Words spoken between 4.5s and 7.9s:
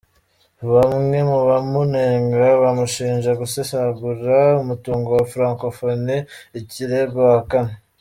umutungo wa Francophonie, ikirego ahakana.